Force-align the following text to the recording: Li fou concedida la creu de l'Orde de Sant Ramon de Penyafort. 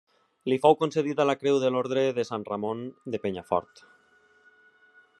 Li 0.51 0.55
fou 0.63 0.77
concedida 0.79 1.27
la 1.31 1.35
creu 1.41 1.59
de 1.65 1.71
l'Orde 1.75 2.07
de 2.21 2.27
Sant 2.31 2.49
Ramon 2.49 2.83
de 3.17 3.23
Penyafort. 3.27 3.89